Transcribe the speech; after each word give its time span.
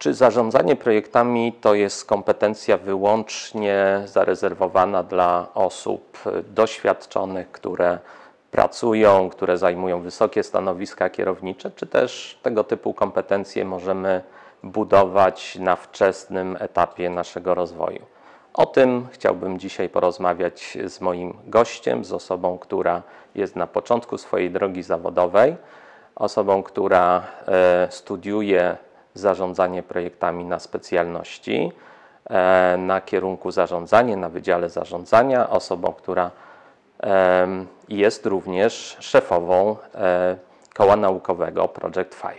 Czy 0.00 0.14
zarządzanie 0.14 0.76
projektami 0.76 1.52
to 1.52 1.74
jest 1.74 2.04
kompetencja 2.04 2.78
wyłącznie 2.78 4.02
zarezerwowana 4.04 5.02
dla 5.02 5.48
osób 5.54 6.18
doświadczonych, 6.54 7.52
które 7.52 7.98
pracują, 8.50 9.30
które 9.30 9.58
zajmują 9.58 10.02
wysokie 10.02 10.42
stanowiska 10.42 11.10
kierownicze, 11.10 11.70
czy 11.70 11.86
też 11.86 12.38
tego 12.42 12.64
typu 12.64 12.94
kompetencje 12.94 13.64
możemy 13.64 14.22
budować 14.62 15.56
na 15.56 15.76
wczesnym 15.76 16.56
etapie 16.60 17.10
naszego 17.10 17.54
rozwoju? 17.54 18.02
O 18.54 18.66
tym 18.66 19.06
chciałbym 19.10 19.58
dzisiaj 19.58 19.88
porozmawiać 19.88 20.78
z 20.84 21.00
moim 21.00 21.34
gościem, 21.46 22.04
z 22.04 22.12
osobą, 22.12 22.58
która 22.58 23.02
jest 23.34 23.56
na 23.56 23.66
początku 23.66 24.18
swojej 24.18 24.50
drogi 24.50 24.82
zawodowej, 24.82 25.56
osobą, 26.16 26.62
która 26.62 27.22
e, 27.48 27.88
studiuje 27.90 28.76
zarządzanie 29.14 29.82
projektami 29.82 30.44
na 30.44 30.58
specjalności, 30.58 31.72
e, 32.30 32.76
na 32.78 33.00
kierunku 33.00 33.50
zarządzanie, 33.50 34.16
na 34.16 34.28
Wydziale 34.28 34.68
Zarządzania, 34.68 35.50
osobą, 35.50 35.92
która 35.92 36.30
jest 37.88 38.26
również 38.26 38.96
szefową 39.00 39.76
e, 39.94 40.36
koła 40.74 40.96
naukowego 40.96 41.68
Project 41.68 42.22
5. 42.22 42.34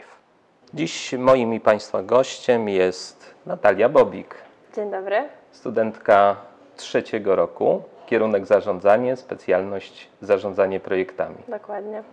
Dziś 0.73 1.13
moim 1.13 1.53
i 1.53 1.59
Państwa 1.59 2.03
gościem 2.03 2.69
jest 2.69 3.35
Natalia 3.45 3.89
Bobik. 3.89 4.35
Dzień 4.75 4.91
dobry. 4.91 5.29
Studentka 5.51 6.35
trzeciego 6.75 7.35
roku, 7.35 7.83
kierunek 8.05 8.45
zarządzanie, 8.45 9.15
specjalność 9.15 10.09
zarządzanie 10.21 10.79
projektami. 10.79 11.35
Dokładnie. 11.47 12.03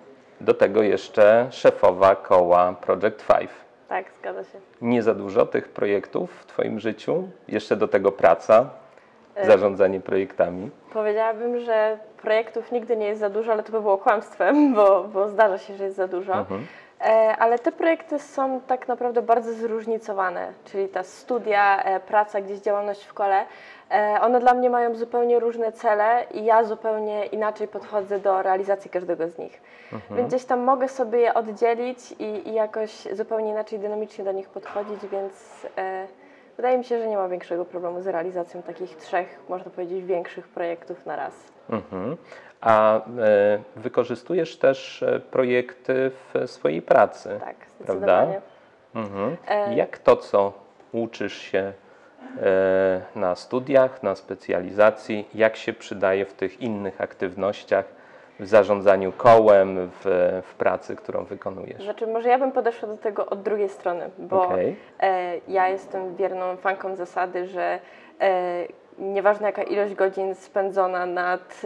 Do 0.40 0.54
tego 0.54 0.82
jeszcze 0.82 1.46
szefowa 1.50 2.16
koła 2.16 2.72
Project 2.72 3.26
5. 3.26 3.50
Tak, 3.88 4.06
zgadza 4.20 4.44
się. 4.44 4.58
Nie 4.80 5.02
za 5.02 5.14
dużo 5.14 5.46
tych 5.46 5.68
projektów 5.68 6.30
w 6.40 6.46
Twoim 6.46 6.80
życiu? 6.80 7.28
Jeszcze 7.48 7.76
do 7.76 7.88
tego 7.88 8.12
praca, 8.12 8.70
e, 9.34 9.46
zarządzanie 9.46 10.00
projektami? 10.00 10.70
Powiedziałabym, 10.92 11.60
że 11.60 11.98
projektów 12.22 12.72
nigdy 12.72 12.96
nie 12.96 13.06
jest 13.06 13.20
za 13.20 13.30
dużo, 13.30 13.52
ale 13.52 13.62
to 13.62 13.72
by 13.72 13.80
było 13.80 13.98
kłamstwem, 13.98 14.74
bo, 14.74 15.04
bo 15.04 15.28
zdarza 15.28 15.58
się, 15.58 15.76
że 15.76 15.84
jest 15.84 15.96
za 15.96 16.08
dużo. 16.08 16.34
Mhm. 16.34 16.66
E, 17.00 17.36
ale 17.36 17.58
te 17.58 17.72
projekty 17.72 18.18
są 18.18 18.60
tak 18.60 18.88
naprawdę 18.88 19.22
bardzo 19.22 19.52
zróżnicowane, 19.52 20.52
czyli 20.64 20.88
ta 20.88 21.02
studia, 21.02 21.82
e, 21.82 22.00
praca, 22.00 22.40
gdzieś 22.40 22.58
działalność 22.60 23.04
w 23.04 23.14
kole, 23.14 23.44
e, 23.90 24.18
one 24.20 24.40
dla 24.40 24.54
mnie 24.54 24.70
mają 24.70 24.94
zupełnie 24.94 25.40
różne 25.40 25.72
cele 25.72 26.26
i 26.34 26.44
ja 26.44 26.64
zupełnie 26.64 27.26
inaczej 27.26 27.68
podchodzę 27.68 28.18
do 28.18 28.42
realizacji 28.42 28.90
każdego 28.90 29.28
z 29.28 29.38
nich. 29.38 29.60
Mhm. 29.92 30.16
Więc 30.16 30.28
gdzieś 30.28 30.44
tam 30.44 30.60
mogę 30.60 30.88
sobie 30.88 31.18
je 31.18 31.34
oddzielić 31.34 32.12
i, 32.12 32.48
i, 32.48 32.54
jakoś 32.54 32.90
zupełnie 33.12 33.50
inaczej 33.50 33.78
dynamicznie 33.78 34.24
do 34.24 34.32
nich 34.32 34.48
podchodzić, 34.48 35.06
więc 35.06 35.66
wydaje 36.58 36.78
mi 36.78 36.84
się, 36.84 36.98
że 36.98 37.08
nie 37.08 37.16
ma 37.16 37.28
większego 37.28 37.64
problemu 37.64 38.02
z 38.02 38.06
realizacją 38.06 38.62
takich 38.62 38.96
trzech, 38.96 39.38
można 39.48 39.70
powiedzieć, 39.70 40.04
większych 40.04 40.48
projektów 40.48 41.06
na 41.06 41.16
raz. 41.16 41.34
Mhm. 41.70 42.16
A 42.60 42.96
e, 42.96 43.00
wykorzystujesz 43.76 44.56
też 44.56 45.02
e, 45.02 45.20
projekty 45.20 46.10
w 46.34 46.50
swojej 46.50 46.82
pracy. 46.82 47.38
Tak, 47.40 47.56
zdecydowanie. 47.76 48.40
Prawda? 48.92 49.10
Mhm. 49.14 49.36
E... 49.48 49.74
Jak 49.74 49.98
to, 49.98 50.16
co 50.16 50.52
uczysz 50.92 51.38
się 51.38 51.72
na 53.14 53.34
studiach, 53.34 54.02
na 54.02 54.14
specjalizacji, 54.14 55.28
jak 55.34 55.56
się 55.56 55.72
przydaje 55.72 56.24
w 56.24 56.32
tych 56.32 56.60
innych 56.60 57.00
aktywnościach, 57.00 57.84
w 58.40 58.46
zarządzaniu 58.46 59.12
kołem, 59.12 59.90
w, 60.00 60.40
w 60.46 60.54
pracy, 60.54 60.96
którą 60.96 61.24
wykonujesz? 61.24 61.84
Znaczy, 61.84 62.06
może 62.06 62.28
ja 62.28 62.38
bym 62.38 62.52
podeszła 62.52 62.88
do 62.88 62.96
tego 62.96 63.26
od 63.26 63.42
drugiej 63.42 63.68
strony, 63.68 64.10
bo 64.18 64.42
okay. 64.42 64.76
e, 65.00 65.34
ja 65.48 65.68
jestem 65.68 66.16
wierną 66.16 66.56
fanką 66.56 66.96
zasady, 66.96 67.46
że 67.46 67.78
e, 68.20 68.66
nieważne 68.98 69.46
jaka 69.46 69.62
ilość 69.62 69.94
godzin 69.94 70.34
spędzona 70.34 71.06
nad 71.06 71.62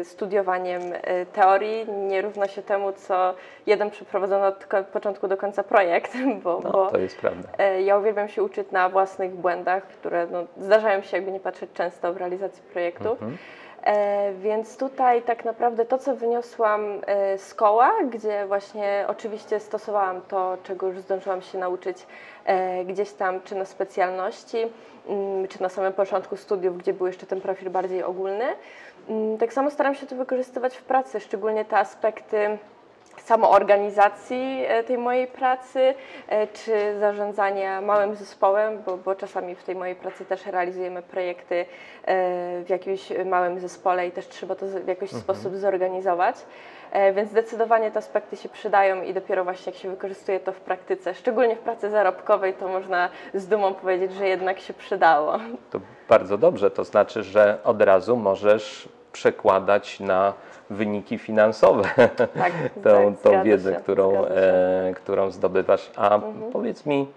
y, 0.00 0.04
studiowaniem 0.04 0.82
y, 0.82 1.26
teorii, 1.32 1.90
nie 1.90 2.22
równa 2.22 2.48
się 2.48 2.62
temu, 2.62 2.92
co 2.92 3.34
jeden 3.66 3.90
przeprowadzony 3.90 4.46
od 4.46 4.66
początku 4.92 5.28
do 5.28 5.36
końca 5.36 5.62
projekt. 5.62 6.12
Bo, 6.44 6.60
no, 6.64 6.70
bo 6.70 6.90
to 6.90 6.98
jest 6.98 7.18
prawda. 7.18 7.48
Y, 7.76 7.82
ja 7.82 7.98
uwielbiam 7.98 8.28
się 8.28 8.42
uczyć 8.42 8.70
na 8.70 8.88
własnych 8.88 9.34
błędach, 9.34 9.82
które 9.82 10.26
no, 10.26 10.44
zdarzają 10.56 11.02
się, 11.02 11.16
jakby 11.16 11.32
nie 11.32 11.40
patrzeć 11.40 11.70
często 11.74 12.14
w 12.14 12.16
realizacji 12.16 12.62
projektu. 12.72 13.10
Mhm. 13.10 13.32
E, 13.32 13.36
więc 14.34 14.76
tutaj 14.76 15.22
tak 15.22 15.44
naprawdę 15.44 15.84
to, 15.84 15.98
co 15.98 16.16
wyniosłam 16.16 17.00
e, 17.06 17.38
z 17.38 17.54
koła, 17.54 17.92
gdzie 18.10 18.46
właśnie 18.46 19.04
oczywiście 19.08 19.60
stosowałam 19.60 20.20
to, 20.20 20.58
czego 20.62 20.86
już 20.86 20.98
zdążyłam 20.98 21.42
się 21.42 21.58
nauczyć 21.58 22.06
e, 22.44 22.84
gdzieś 22.84 23.12
tam, 23.12 23.40
czy 23.42 23.54
na 23.54 23.64
specjalności, 23.64 24.58
mm, 25.08 25.48
czy 25.48 25.62
na 25.62 25.68
samym 25.68 25.92
początku 25.92 26.36
studiów, 26.36 26.78
gdzie 26.78 26.92
był 26.92 27.06
jeszcze 27.06 27.26
ten 27.26 27.40
profil 27.40 27.70
bardziej 27.70 28.02
ogólny. 28.02 28.44
Mm, 29.08 29.38
tak 29.38 29.52
samo 29.52 29.70
staram 29.70 29.94
się 29.94 30.06
to 30.06 30.16
wykorzystywać 30.16 30.76
w 30.76 30.82
pracy, 30.82 31.20
szczególnie 31.20 31.64
te 31.64 31.78
aspekty 31.78 32.58
samoorganizacji 33.20 34.64
e, 34.66 34.84
tej 34.84 34.98
mojej 34.98 35.26
pracy, 35.26 35.94
e, 36.28 36.46
czy 36.46 36.98
zarządzania 37.00 37.80
małym 37.80 38.14
zespołem, 38.14 38.82
bo, 38.86 38.96
bo 38.96 39.14
czasami 39.14 39.54
w 39.54 39.64
tej 39.64 39.74
mojej 39.74 39.96
pracy 39.96 40.24
też 40.24 40.46
realizujemy 40.46 41.02
projekty 41.02 41.54
e, 41.54 41.66
w 42.64 42.68
jakimś 42.68 43.12
małym 43.24 43.60
zespole 43.60 44.06
i 44.06 44.10
też 44.10 44.28
trzeba 44.28 44.54
to 44.54 44.66
w 44.66 44.88
jakiś 44.88 45.12
mhm. 45.14 45.22
sposób 45.22 45.56
zorganizować. 45.56 46.36
Więc 47.14 47.30
zdecydowanie 47.30 47.90
te 47.90 47.98
aspekty 47.98 48.36
się 48.36 48.48
przydają 48.48 49.02
i 49.02 49.14
dopiero 49.14 49.44
właśnie 49.44 49.72
jak 49.72 49.82
się 49.82 49.90
wykorzystuje 49.90 50.40
to 50.40 50.52
w 50.52 50.60
praktyce, 50.60 51.14
szczególnie 51.14 51.56
w 51.56 51.58
pracy 51.58 51.90
zarobkowej, 51.90 52.54
to 52.54 52.68
można 52.68 53.08
z 53.34 53.46
dumą 53.46 53.74
powiedzieć, 53.74 54.12
że 54.12 54.28
jednak 54.28 54.60
się 54.60 54.74
przydało. 54.74 55.38
To 55.70 55.80
bardzo 56.08 56.38
dobrze, 56.38 56.70
to 56.70 56.84
znaczy, 56.84 57.22
że 57.22 57.58
od 57.64 57.82
razu 57.82 58.16
możesz 58.16 58.88
przekładać 59.12 60.00
na 60.00 60.32
wyniki 60.70 61.18
finansowe 61.18 61.84
tak, 62.16 62.52
tą, 62.84 63.14
tak, 63.14 63.22
tą 63.22 63.42
wiedzę, 63.42 63.74
się, 63.74 63.80
którą, 63.80 64.24
e, 64.24 64.92
którą 64.96 65.30
zdobywasz. 65.30 65.90
A 65.96 66.14
mhm. 66.14 66.52
powiedz 66.52 66.86
mi, 66.86 67.08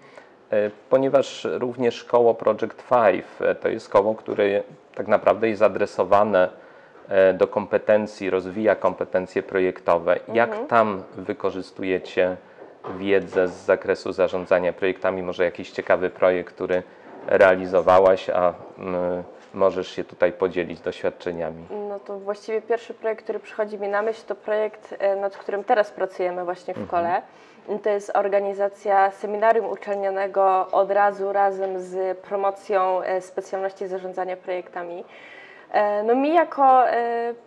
e, 0.50 0.70
ponieważ 0.90 1.46
również 1.50 2.04
koło 2.04 2.34
Project 2.34 2.82
5 2.90 3.24
e, 3.40 3.54
to 3.54 3.68
jest 3.68 3.88
koło, 3.88 4.14
które 4.14 4.62
tak 4.94 5.08
naprawdę 5.08 5.48
jest 5.48 5.62
adresowane 5.62 6.48
e, 7.08 7.34
do 7.34 7.46
kompetencji, 7.46 8.30
rozwija 8.30 8.74
kompetencje 8.74 9.42
projektowe. 9.42 10.12
Mhm. 10.12 10.36
Jak 10.36 10.66
tam 10.68 11.02
wykorzystujecie 11.16 12.36
wiedzę 12.98 13.48
z 13.48 13.52
zakresu 13.52 14.12
zarządzania 14.12 14.72
projektami? 14.72 15.22
Może 15.22 15.44
jakiś 15.44 15.70
ciekawy 15.70 16.10
projekt, 16.10 16.54
który 16.54 16.82
realizowałaś, 17.26 18.30
a 18.30 18.54
mm, 18.78 19.22
możesz 19.54 19.88
się 19.88 20.04
tutaj 20.04 20.32
podzielić 20.32 20.80
doświadczeniami? 20.80 21.66
No 21.88 22.00
to 22.00 22.18
właściwie 22.18 22.62
pierwszy 22.62 22.94
projekt, 22.94 23.22
który 23.22 23.38
przychodzi 23.38 23.78
mi 23.78 23.88
na 23.88 24.02
myśl, 24.02 24.22
to 24.26 24.34
projekt, 24.34 24.94
e, 24.98 25.16
nad 25.16 25.36
którym 25.36 25.64
teraz 25.64 25.90
pracujemy 25.90 26.44
właśnie 26.44 26.74
w 26.74 26.78
mhm. 26.78 26.88
kole. 26.88 27.22
To 27.82 27.90
jest 27.90 28.16
organizacja 28.16 29.10
seminarium 29.10 29.66
uczelnianego 29.66 30.66
od 30.72 30.90
razu 30.90 31.32
razem 31.32 31.80
z 31.80 32.18
promocją 32.18 33.02
e, 33.02 33.20
specjalności 33.20 33.86
zarządzania 33.86 34.36
projektami. 34.36 35.04
E, 35.70 36.02
no 36.02 36.14
mi 36.14 36.34
jako 36.34 36.84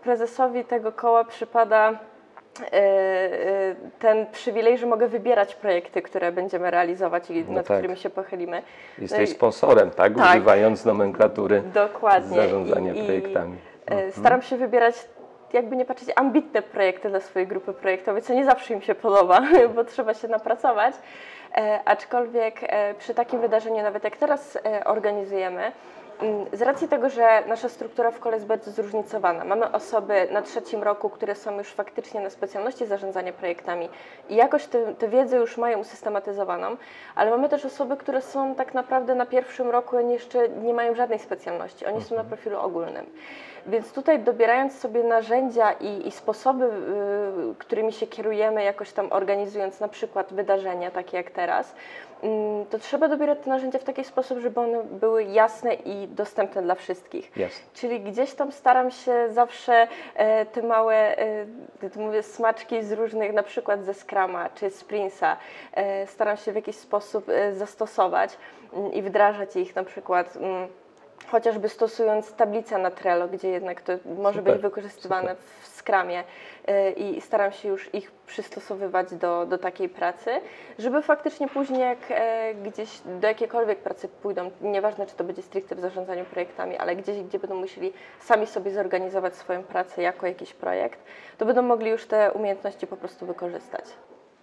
prezesowi 0.04 0.66
tego 0.66 0.92
koła 0.92 1.24
przypada 1.24 2.00
ten 4.00 4.26
przywilej, 4.32 4.78
że 4.78 4.86
mogę 4.86 5.08
wybierać 5.08 5.56
projekty, 5.56 6.02
które 6.02 6.32
będziemy 6.32 6.72
realizować 6.72 7.32
i 7.32 7.46
no 7.48 7.54
nad 7.54 7.68
tak. 7.68 7.78
którymi 7.78 7.98
się 7.98 8.10
pochylimy. 8.10 8.62
Jesteś 8.98 9.30
no 9.30 9.36
sponsorem, 9.36 9.92
tak? 9.92 10.16
tak? 10.16 10.30
Używając 10.30 10.86
nomenklatury 10.86 11.64
Dokładnie. 11.74 12.36
zarządzania 12.36 12.94
I, 12.94 13.06
projektami. 13.06 13.58
I 13.88 13.92
e, 13.92 13.96
mhm. 13.96 14.12
Staram 14.12 14.42
się 14.42 14.58
wybierać 14.58 14.96
jakby 15.54 15.76
nie 15.76 15.86
patrzeć, 15.86 16.10
ambitne 16.16 16.62
projekty 16.62 17.10
dla 17.10 17.20
swojej 17.20 17.48
grupy 17.48 17.74
projektowej, 17.74 18.22
co 18.22 18.34
nie 18.34 18.46
zawsze 18.46 18.74
im 18.74 18.82
się 18.82 18.96
podoba, 18.96 19.42
bo 19.76 19.84
trzeba 19.84 20.14
się 20.14 20.28
napracować. 20.28 20.96
E, 21.58 21.80
aczkolwiek 21.86 22.60
e, 22.62 22.94
przy 22.94 23.14
takim 23.14 23.42
wydarzeniu, 23.42 23.84
nawet 23.84 24.04
jak 24.04 24.18
teraz 24.18 24.56
e, 24.56 24.84
organizujemy, 24.84 25.72
z 26.54 26.62
racji 26.62 26.88
tego, 26.88 27.10
że 27.10 27.44
nasza 27.48 27.70
struktura 27.70 28.12
w 28.12 28.20
kole 28.20 28.36
jest 28.36 28.48
bardzo 28.48 28.72
zróżnicowana, 28.72 29.46
mamy 29.46 29.72
osoby 29.72 30.28
na 30.32 30.42
trzecim 30.42 30.84
roku, 30.84 31.10
które 31.10 31.36
są 31.36 31.58
już 31.58 31.68
faktycznie 31.68 32.22
na 32.22 32.30
specjalności 32.30 32.86
zarządzania 32.86 33.34
projektami 33.34 33.90
i 34.30 34.36
jakoś 34.36 34.66
tę 35.00 35.08
wiedzę 35.08 35.38
już 35.38 35.58
mają 35.58 35.80
usystematyzowaną, 35.80 36.78
ale 37.16 37.32
mamy 37.32 37.50
też 37.50 37.66
osoby, 37.66 37.98
które 37.98 38.22
są 38.22 38.56
tak 38.56 38.74
naprawdę 38.74 39.16
na 39.16 39.26
pierwszym 39.26 39.70
roku, 39.70 39.98
oni 39.98 40.14
jeszcze 40.14 40.50
nie 40.50 40.74
mają 40.74 40.96
żadnej 40.96 41.20
specjalności, 41.20 41.86
oni 41.86 42.02
są 42.02 42.16
na 42.16 42.22
mhm. 42.22 42.28
profilu 42.28 42.60
ogólnym. 42.60 43.06
Więc 43.68 43.94
tutaj 43.94 44.20
dobierając 44.20 44.80
sobie 44.80 45.04
narzędzia 45.04 45.72
i, 45.72 46.08
i 46.08 46.12
sposoby, 46.12 46.66
y, 46.66 46.70
którymi 47.58 47.94
się 47.94 48.08
kierujemy, 48.08 48.64
jakoś 48.64 48.92
tam 48.92 49.08
organizując 49.12 49.80
na 49.80 49.88
przykład 49.88 50.34
wydarzenia 50.34 50.92
takie 50.92 51.18
jak 51.18 51.32
teraz, 51.32 51.76
mm, 52.24 52.66
to 52.66 52.80
trzeba 52.80 53.08
dobierać 53.08 53.40
te 53.44 53.50
narzędzia 53.50 53.80
w 53.80 53.84
taki 53.84 54.04
sposób, 54.04 54.40
żeby 54.40 54.60
one 54.60 54.84
były 54.84 55.24
jasne 55.24 55.74
i 55.74 56.08
dostępne 56.08 56.62
dla 56.62 56.76
wszystkich. 56.76 57.38
Jasne. 57.38 57.66
Czyli 57.74 58.00
gdzieś 58.00 58.34
tam 58.34 58.52
staram 58.52 58.92
się 58.92 59.30
zawsze 59.30 59.88
e, 60.16 60.46
te 60.46 60.62
małe, 60.62 61.18
e, 61.18 61.46
mówię, 61.96 62.24
smaczki 62.24 62.84
z 62.84 62.92
różnych, 62.92 63.34
na 63.34 63.44
przykład 63.44 63.86
ze 63.86 63.94
Scrama 63.94 64.50
czy 64.50 64.70
z 64.70 64.84
Prince'a, 64.84 65.36
e, 65.74 66.08
staram 66.08 66.38
się 66.38 66.52
w 66.52 66.56
jakiś 66.56 66.76
sposób 66.76 67.26
zastosować 67.54 68.38
mm, 68.74 68.94
i 68.94 69.02
wdrażać 69.02 69.56
ich 69.56 69.76
na 69.76 69.84
przykład. 69.84 70.38
Chociażby 71.32 71.70
stosując 71.70 72.34
tablicę 72.34 72.78
na 72.78 72.92
Trello, 72.92 73.28
gdzie 73.28 73.50
jednak 73.50 73.82
to 73.82 73.94
może 74.20 74.40
Super, 74.40 74.54
być 74.54 74.62
wykorzystywane 74.62 75.36
w 75.62 75.68
Scrumie 75.68 76.24
y, 76.70 76.92
i 76.92 77.22
staram 77.22 77.52
się 77.52 77.70
już 77.70 77.94
ich 77.94 78.12
przystosowywać 78.12 79.14
do, 79.14 79.46
do 79.46 79.58
takiej 79.58 79.90
pracy, 79.90 80.30
żeby 80.80 81.02
faktycznie 81.02 81.48
później 81.48 81.80
jak 81.80 81.98
e, 82.10 82.54
gdzieś 82.54 82.90
do 83.22 83.28
jakiejkolwiek 83.28 83.80
pracy 83.80 84.08
pójdą, 84.08 84.52
nieważne 84.62 85.06
czy 85.06 85.16
to 85.16 85.24
będzie 85.24 85.42
stricte 85.42 85.76
w 85.76 85.80
zarządzaniu 85.80 86.26
projektami, 86.26 86.78
ale 86.78 86.96
gdzieś, 86.96 87.24
gdzie 87.24 87.40
będą 87.40 87.56
musieli 87.56 87.94
sami 88.20 88.48
sobie 88.48 88.72
zorganizować 88.72 89.36
swoją 89.36 89.64
pracę 89.64 90.02
jako 90.02 90.28
jakiś 90.28 90.54
projekt, 90.54 91.00
to 91.38 91.46
będą 91.46 91.62
mogli 91.62 91.90
już 91.90 92.06
te 92.06 92.32
umiejętności 92.32 92.88
po 92.88 92.98
prostu 92.98 93.26
wykorzystać. 93.26 93.86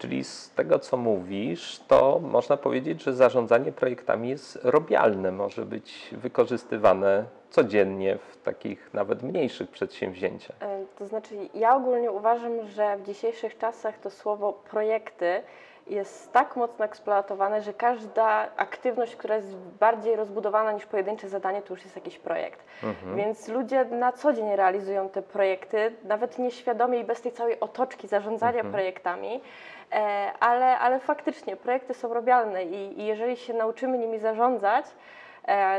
Czyli 0.02 0.24
z 0.24 0.50
tego, 0.50 0.78
co 0.78 0.96
mówisz, 0.96 1.80
to 1.88 2.20
można 2.22 2.56
powiedzieć, 2.56 3.02
że 3.02 3.12
zarządzanie 3.14 3.72
projektami 3.72 4.28
jest 4.28 4.58
robialne, 4.62 5.32
może 5.32 5.66
być 5.66 6.08
wykorzystywane 6.12 7.24
codziennie 7.50 8.18
w 8.30 8.36
takich 8.42 8.94
nawet 8.94 9.22
mniejszych 9.22 9.70
przedsięwzięciach. 9.70 10.56
E, 10.60 10.84
To 10.98 11.06
znaczy, 11.06 11.34
ja 11.54 11.76
ogólnie 11.76 12.10
uważam, 12.10 12.66
że 12.68 12.96
w 12.96 13.02
dzisiejszych 13.02 13.58
czasach 13.58 13.98
to 13.98 14.10
słowo 14.10 14.52
projekty 14.52 15.42
jest 15.86 16.32
tak 16.32 16.56
mocno 16.56 16.84
eksploatowane, 16.84 17.62
że 17.62 17.74
każda 17.74 18.48
aktywność, 18.56 19.16
która 19.16 19.36
jest 19.36 19.56
bardziej 19.56 20.16
rozbudowana 20.16 20.72
niż 20.72 20.86
pojedyncze 20.86 21.28
zadanie, 21.28 21.62
to 21.62 21.74
już 21.74 21.84
jest 21.84 21.96
jakiś 21.96 22.18
projekt. 22.18 22.64
Więc 23.16 23.48
ludzie 23.48 23.84
na 23.84 24.12
co 24.12 24.32
dzień 24.32 24.56
realizują 24.56 25.08
te 25.08 25.22
projekty, 25.22 25.92
nawet 26.04 26.38
nieświadomie 26.38 26.98
i 26.98 27.04
bez 27.04 27.20
tej 27.20 27.32
całej 27.32 27.60
otoczki 27.60 28.08
zarządzania 28.08 28.62
projektami, 28.72 29.40
e, 29.92 30.32
ale, 30.40 30.78
ale 30.78 31.00
faktycznie 31.00 31.56
projekty 31.56 31.94
są 31.94 32.14
robialne 32.14 32.64
i, 32.64 33.00
i 33.00 33.06
jeżeli 33.06 33.36
się 33.36 33.54
nauczymy 33.54 33.98
nimi 33.98 34.18
zarządzać, 34.18 34.86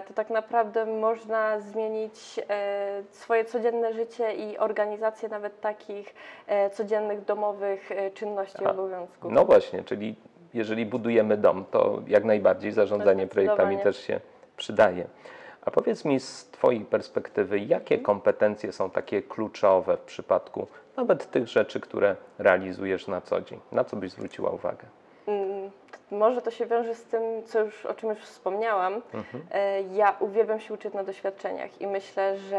to 0.07 0.13
tak 0.13 0.29
naprawdę 0.29 0.85
można 0.85 1.59
zmienić 1.59 2.39
e, 2.49 3.03
swoje 3.11 3.45
codzienne 3.45 3.93
życie 3.93 4.33
i 4.33 4.57
organizację 4.57 5.29
nawet 5.29 5.61
takich 5.61 6.15
e, 6.47 6.69
codziennych 6.69 7.25
domowych 7.25 7.91
e, 7.91 8.11
czynności 8.11 8.63
i 8.63 8.67
obowiązków. 8.67 9.31
No 9.31 9.45
właśnie, 9.45 9.83
czyli 9.83 10.15
jeżeli 10.53 10.85
budujemy 10.85 11.37
dom, 11.37 11.65
to 11.71 12.01
jak 12.07 12.23
najbardziej 12.23 12.71
zarządzanie 12.71 13.27
projektami 13.27 13.75
Zdecydowanie. 13.75 13.83
też 13.83 13.97
się 14.07 14.19
przydaje. 14.57 15.07
A 15.65 15.71
powiedz 15.71 16.05
mi 16.05 16.19
z 16.19 16.45
Twojej 16.51 16.81
perspektywy, 16.81 17.59
jakie 17.59 17.95
Mhm. 17.95 18.03
kompetencje 18.05 18.71
są 18.71 18.89
takie 18.89 19.21
kluczowe 19.21 19.97
w 19.97 20.01
przypadku 20.01 20.67
nawet 20.97 21.31
tych 21.31 21.47
rzeczy, 21.47 21.79
które 21.79 22.15
realizujesz 22.39 23.07
na 23.07 23.21
co 23.21 23.41
dzień? 23.41 23.59
Na 23.71 23.83
co 23.83 23.95
byś 23.97 24.11
zwróciła 24.11 24.49
uwagę? 24.51 24.85
Może 26.13 26.41
to 26.41 26.51
się 26.51 26.65
wiąże 26.65 26.95
z 26.95 27.03
tym, 27.03 27.43
co 27.45 27.59
już, 27.59 27.85
o 27.85 27.93
czym 27.93 28.09
już 28.09 28.19
wspomniałam. 28.19 29.01
E, 29.51 29.81
Ja 29.81 30.15
uwielbiam 30.19 30.59
się 30.59 30.73
uczyć 30.73 30.93
na 30.93 31.03
doświadczeniach 31.03 31.81
i 31.81 31.87
myślę, 31.87 32.37
że 32.37 32.57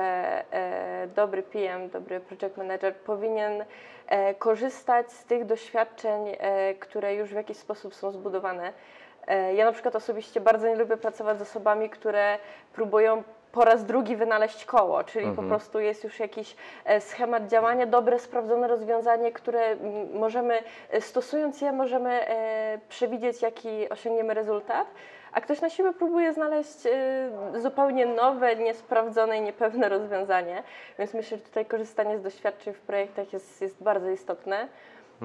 e, 0.53 1.07
dobry 1.15 1.43
PM, 1.43 1.89
dobry 1.91 2.21
project 2.21 2.57
manager 2.57 2.95
powinien 2.97 3.65
e, 4.07 4.35
korzystać 4.35 5.13
z 5.13 5.25
tych 5.25 5.45
doświadczeń, 5.45 6.37
które 6.81 7.15
już 7.15 7.31
w 7.31 7.37
jakiś 7.37 7.57
sposób 7.57 7.95
są 7.95 8.11
zbudowane. 8.11 8.73
Ja 9.55 9.65
na 9.65 9.73
przykład 9.73 9.97
osobiście 9.97 10.41
bardzo 10.41 10.69
nie 10.69 10.77
lubię 10.77 10.97
pracować 10.97 11.39
z 11.39 11.43
osobami, 11.43 11.91
które 11.91 12.39
próbują 12.73 13.23
po 13.55 13.65
raz 13.65 13.85
drugi 13.85 14.17
wynaleźć 14.17 14.65
koło, 14.65 15.05
czyli 15.05 15.33
po 15.37 15.43
prostu 15.43 15.81
jest 15.81 16.05
już 16.05 16.19
jakiś 16.21 16.57
e, 16.85 17.01
schemat 17.01 17.47
działania, 17.47 17.87
dobre, 17.87 18.19
sprawdzone 18.19 18.69
rozwiązanie, 18.69 19.33
które 19.33 19.61
mm, 19.61 20.19
możemy, 20.19 20.59
e, 20.91 21.01
stosując 21.01 21.61
je, 21.61 21.73
możemy 21.73 22.29
e, 22.29 22.79
przewidzieć, 22.89 23.43
jaki 23.43 23.89
osiągniemy 23.89 24.35
rezultat, 24.35 24.87
a 25.33 25.41
ktoś 25.41 25.61
na 25.61 25.71
siłę 25.71 25.93
próbuje 25.93 26.33
znaleźć 26.33 26.79
zupełnie 27.63 28.07
nowe, 28.07 28.57
niesprawdzone 28.57 29.39
i 29.39 29.41
niepewne 29.41 29.89
rozwiązanie, 29.89 30.63
więc 30.99 31.15
myślę, 31.15 31.37
że 31.37 31.45
tutaj 31.45 31.67
korzystanie 31.67 32.19
z 32.19 32.23
doświadczeń 32.23 32.75
w 32.75 32.81
projektach 32.81 33.33
jest, 33.33 33.63
jest 33.63 33.83
bardzo 33.83 34.11
istotne. 34.11 34.69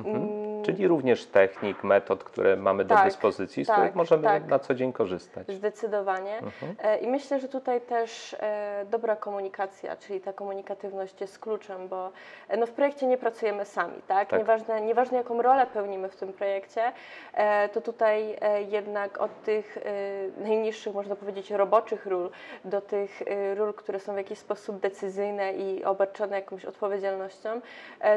Mm, 0.06 0.50
Czyli 0.64 0.88
również 0.88 1.26
technik, 1.26 1.84
metod, 1.84 2.24
które 2.24 2.56
mamy 2.56 2.86
do 2.86 2.96
Tak, 2.96 3.06
dyspozycji, 3.06 3.64
z 3.64 3.68
tak, 3.68 3.76
których 3.76 3.96
możemy 3.96 4.24
tak. 4.24 4.48
na 4.48 4.60
co 4.60 4.76
dzień 4.76 4.94
korzystać. 4.94 5.48
Zdecydowanie. 5.52 6.38
Mhm. 6.38 6.76
E, 6.84 6.98
I 6.98 7.08
myślę, 7.08 7.40
że 7.40 7.48
tutaj 7.48 7.82
też 7.82 8.36
e, 8.40 8.86
dobra 8.90 9.16
komunikacja, 9.16 9.96
czyli 9.96 10.22
ta 10.22 10.34
komunikatywność 10.34 11.22
jest 11.22 11.40
kluczem, 11.40 11.88
bo 11.88 12.12
e, 12.48 12.58
no, 12.58 12.66
w 12.66 12.72
projekcie 12.72 13.08
nie 13.08 13.18
pracujemy 13.18 13.66
sami, 13.66 14.02
tak? 14.08 14.30
Tak. 14.30 14.40
Nieważne, 14.40 14.82
nieważne 14.82 15.18
jaką 15.18 15.42
rolę 15.42 15.68
pełnimy 15.74 16.10
w 16.10 16.16
tym 16.16 16.34
projekcie, 16.34 16.92
to 17.74 17.82
tutaj 17.82 18.36
jednak 18.70 19.22
od 19.22 19.44
tych 19.44 19.78
najniższych, 20.38 20.94
można 20.94 21.16
powiedzieć, 21.16 21.52
roboczych 21.52 22.06
ról 22.06 22.30
do 22.66 22.82
tych 22.82 23.22
ról, 23.56 23.74
które 23.74 24.00
są 24.00 24.14
w 24.14 24.18
jakiś 24.18 24.40
sposób 24.40 24.80
decyzyjne 24.80 25.54
i 25.54 25.84
obarczone 25.84 26.36
jakąś 26.36 26.66
odpowiedzialnością, 26.66 27.62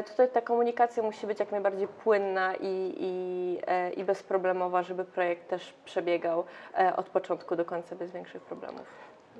tutaj 0.07 0.27
ta 0.29 0.41
komunikacja 0.41 1.03
musi 1.03 1.27
być 1.27 1.39
jak 1.39 1.51
najbardziej 1.51 1.72
płynna 2.03 2.53
i, 2.55 2.93
i, 2.97 3.59
e, 3.67 3.89
i 3.89 4.03
bezproblemowa, 4.03 4.83
żeby 4.83 5.05
projekt 5.05 5.47
też 5.49 5.73
przebiegał 5.85 6.43
e, 6.77 6.95
od 6.95 7.09
początku 7.09 7.55
do 7.55 7.65
końca 7.65 7.95
bez 7.95 8.11
większych 8.11 8.41
problemów. 8.41 8.85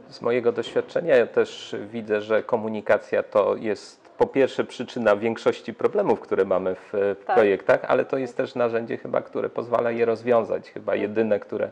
Z 0.09 0.21
mojego 0.21 0.51
doświadczenia 0.51 1.15
ja 1.15 1.27
też 1.27 1.75
widzę, 1.91 2.21
że 2.21 2.43
komunikacja 2.43 3.23
to 3.23 3.55
jest 3.55 4.03
po 4.17 4.27
pierwsze 4.27 4.63
przyczyna 4.63 5.15
większości 5.15 5.73
problemów, 5.73 6.19
które 6.19 6.45
mamy 6.45 6.75
w, 6.75 6.89
w 6.91 7.25
Tak. 7.25 7.35
projektach, 7.35 7.85
ale 7.87 8.05
to 8.05 8.17
jest 8.17 8.37
też 8.37 8.55
narzędzie 8.55 8.97
chyba, 8.97 9.21
które 9.21 9.49
pozwala 9.49 9.91
je 9.91 10.05
rozwiązać, 10.05 10.71
chyba 10.71 10.95
jedyne, 10.95 11.39
które 11.39 11.71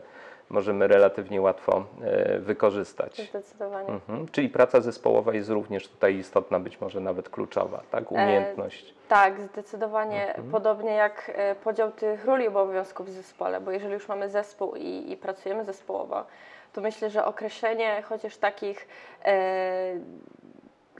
możemy 0.52 0.88
relatywnie 0.88 1.40
łatwo 1.40 1.84
e, 2.02 2.38
wykorzystać. 2.38 3.28
Zdecydowanie. 3.30 3.88
Mhm. 3.88 4.28
Czyli 4.28 4.48
praca 4.48 4.80
zespołowa 4.80 5.34
jest 5.34 5.50
również 5.50 5.88
tutaj 5.88 6.16
istotna, 6.16 6.60
być 6.60 6.80
może 6.80 7.00
nawet 7.00 7.28
kluczowa, 7.28 7.82
tak? 7.90 8.12
Umiejętność. 8.12 8.94
Tak, 9.08 9.40
zdecydowanie 9.40 10.28
Mhm. 10.28 10.50
podobnie 10.50 10.90
jak 10.90 11.32
e, 11.34 11.54
podział 11.54 11.92
tych 11.92 12.24
ról 12.24 12.40
i 12.40 12.48
obowiązków 12.48 13.06
w 13.06 13.10
zespole, 13.10 13.60
bo 13.60 13.70
jeżeli 13.70 13.94
już 13.94 14.08
mamy 14.08 14.28
zespół 14.28 14.74
i, 14.74 15.12
i 15.12 15.16
pracujemy 15.16 15.64
zespołowo, 15.64 16.24
to 16.72 16.80
myślę, 16.80 17.10
że 17.10 17.24
określenie 17.24 18.02
chociaż 18.02 18.36
takich 18.36 18.88
e, 19.24 19.94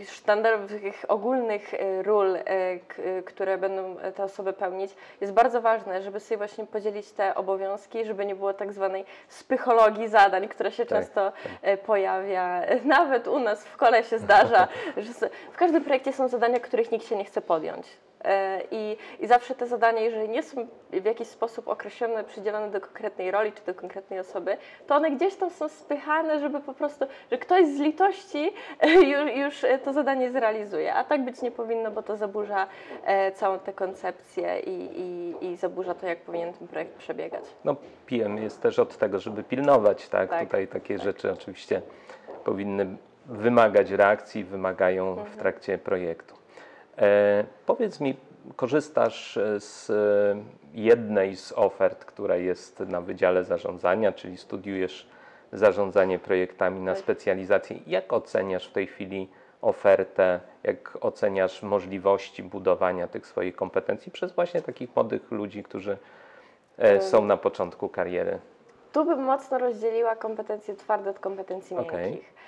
sztandarowych, 0.04 1.04
ogólnych 1.08 1.74
e, 1.74 2.02
ról, 2.02 2.36
e, 2.36 2.42
k, 2.78 3.02
które 3.24 3.58
będą 3.58 3.96
te 4.16 4.24
osoby 4.24 4.52
pełnić, 4.52 4.94
jest 5.20 5.32
bardzo 5.32 5.60
ważne, 5.60 6.02
żeby 6.02 6.20
sobie 6.20 6.38
właśnie 6.38 6.66
podzielić 6.66 7.10
te 7.10 7.34
obowiązki, 7.34 8.04
żeby 8.04 8.26
nie 8.26 8.34
było 8.34 8.54
tak 8.54 8.72
zwanej 8.72 9.04
spychologii 9.28 10.08
zadań, 10.08 10.48
która 10.48 10.70
się 10.70 10.86
Tak, 10.86 10.98
często 10.98 11.32
e, 11.62 11.76
pojawia. 11.76 12.62
Nawet 12.84 13.28
u 13.28 13.38
nas 13.38 13.64
w 13.64 13.76
kole 13.76 14.04
się 14.04 14.18
zdarza, 14.18 14.68
że 14.96 15.30
w 15.52 15.56
każdym 15.56 15.84
projekcie 15.84 16.12
są 16.12 16.28
zadania, 16.28 16.60
których 16.60 16.92
nikt 16.92 17.06
się 17.06 17.16
nie 17.16 17.24
chce 17.24 17.40
podjąć. 17.40 17.86
E, 18.24 18.60
I, 18.70 18.96
I 19.20 19.26
zawsze 19.26 19.54
te 19.54 19.66
zadania, 19.66 20.00
jeżeli 20.00 20.28
nie 20.28 20.42
są 20.42 20.66
w 20.92 21.04
jakiś 21.04 21.28
sposób 21.28 21.68
określone, 21.68 22.24
przydzielone 22.24 22.70
do 22.70 22.80
konkretnej 22.80 23.30
roli 23.30 23.52
czy 23.52 23.62
do 23.64 23.74
konkretnej 23.74 24.20
osoby, 24.20 24.56
to 24.86 24.94
one 24.94 25.10
gdzieś 25.10 25.34
tam 25.36 25.50
są 25.50 25.68
spychane, 25.68 26.40
żeby 26.40 26.60
po 26.60 26.74
prostu, 26.74 27.04
że 27.30 27.38
ktoś 27.38 27.66
z 27.66 27.80
litości 27.80 28.52
e, 28.80 28.90
już, 28.92 29.36
już 29.36 29.64
e, 29.64 29.78
to 29.78 29.92
zadanie 29.92 30.30
zrealizuje. 30.30 30.94
A 30.94 31.04
tak 31.04 31.24
być 31.24 31.42
nie 31.42 31.50
powinno, 31.50 31.90
bo 31.90 32.02
to 32.02 32.16
zaburza 32.16 32.66
całą 33.34 33.58
tę 33.58 33.72
koncepcję 33.72 34.60
i, 34.60 34.70
i, 35.00 35.34
i 35.46 35.56
zaburza 35.56 35.94
to, 35.94 36.06
jak 36.06 36.18
powinien 36.18 36.52
ten 36.52 36.68
projekt 36.68 36.92
przebiegać. 36.96 37.44
No, 37.64 37.76
PM 38.06 38.38
jest 38.38 38.60
też 38.62 38.78
od 38.78 38.96
tego, 38.96 39.18
żeby 39.18 39.44
pilnować, 39.44 40.08
tak? 40.08 40.30
Tak, 40.30 40.44
Tutaj 40.44 40.68
takie 40.68 40.98
rzeczy 40.98 41.32
oczywiście 41.32 41.82
powinny 42.44 42.86
wymagać 43.26 43.90
reakcji, 43.90 44.44
wymagają 44.44 45.08
Mhm. 45.08 45.26
w 45.28 45.36
trakcie 45.36 45.78
projektu. 45.78 46.34
E, 46.98 47.44
powiedz 47.66 48.00
mi, 48.00 48.16
korzystasz 48.56 49.36
e, 49.36 49.60
z 49.60 49.90
e, 49.90 49.94
jednej 50.74 51.36
z 51.36 51.52
ofert, 51.56 52.04
która 52.04 52.36
jest 52.36 52.80
na 52.80 53.00
Wydziale 53.00 53.44
Zarządzania, 53.44 54.12
czyli 54.12 54.36
studiujesz 54.38 55.08
zarządzanie 55.52 56.18
projektami 56.18 56.80
na 56.80 56.92
Tak. 56.92 57.02
specjalizację. 57.02 57.76
Jak 57.86 58.12
oceniasz 58.12 58.68
w 58.68 58.72
tej 58.72 58.86
chwili 58.86 59.28
ofertę, 59.62 60.40
jak 60.62 60.98
oceniasz 61.00 61.62
możliwości 61.62 62.42
budowania 62.42 63.08
tych 63.08 63.26
swoich 63.26 63.56
kompetencji 63.56 64.12
przez 64.12 64.32
właśnie 64.32 64.62
takich 64.62 64.96
młodych 64.96 65.30
ludzi, 65.30 65.62
którzy 65.62 65.96
e, 66.78 67.02
są 67.02 67.24
na 67.24 67.36
początku 67.36 67.88
kariery? 67.88 68.38
Tu 68.92 69.04
bym 69.04 69.22
mocno 69.22 69.58
rozdzieliła 69.58 70.16
kompetencje 70.16 70.74
twarde 70.74 71.10
od 71.10 71.18
kompetencji 71.18 71.76
miękkich. 71.76 71.98
E, 71.98 72.42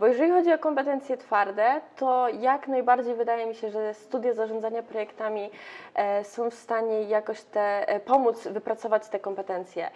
bo 0.00 0.06
jeżeli 0.06 0.30
chodzi 0.30 0.52
o 0.52 0.58
kompetencje 0.58 1.16
twarde, 1.16 1.80
to 1.96 2.28
jak 2.28 2.68
najbardziej 2.68 3.14
wydaje 3.14 3.46
mi 3.46 3.54
się, 3.54 3.70
że 3.70 3.94
studia 3.94 4.32
zarządzania 4.32 4.82
projektami 4.82 5.50
e, 5.94 6.24
są 6.24 6.50
w 6.50 6.54
stanie 6.54 7.02
jakoś 7.02 7.42
te, 7.42 7.88
e, 7.88 8.00
pomóc 8.00 8.48
wypracować 8.48 9.08
te 9.08 9.20
kompetencje. 9.20 9.90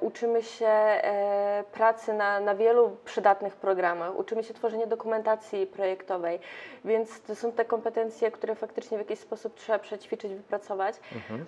Uczymy 0.00 0.42
się 0.42 0.70
pracy 1.72 2.12
na, 2.12 2.40
na 2.40 2.54
wielu 2.54 2.96
przydatnych 3.04 3.56
programach, 3.56 4.18
uczymy 4.18 4.42
się 4.44 4.54
tworzenia 4.54 4.86
dokumentacji 4.86 5.66
projektowej, 5.66 6.38
więc 6.84 7.22
to 7.22 7.34
są 7.34 7.52
te 7.52 7.64
kompetencje, 7.64 8.30
które 8.30 8.54
faktycznie 8.54 8.98
w 8.98 9.00
jakiś 9.00 9.18
sposób 9.18 9.54
trzeba 9.54 9.78
przećwiczyć, 9.78 10.34
wypracować. 10.34 10.94
Mhm. 11.14 11.46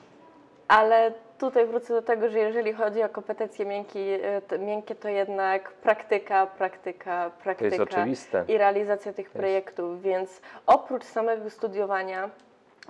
Ale 0.71 1.13
tutaj 1.39 1.67
wrócę 1.67 1.95
do 1.95 2.03
tego, 2.03 2.29
że 2.29 2.39
jeżeli 2.39 2.73
chodzi 2.73 3.03
o 3.03 3.09
kompetencje 3.09 3.67
miękkie, 3.67 4.21
to, 4.49 4.59
miękkie, 4.59 4.95
to 4.95 5.09
jednak 5.09 5.73
praktyka, 5.73 6.47
praktyka, 6.47 7.31
praktyka 7.43 8.07
i 8.49 8.59
realizacja 8.59 9.13
tych 9.13 9.31
projektów. 9.31 10.03
Więc 10.03 10.41
oprócz 10.67 11.05
samego 11.05 11.51
studiowania, 11.51 12.31